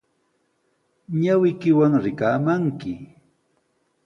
Ñawiykiwan 1.21 1.93
rikaamanki 2.03 2.93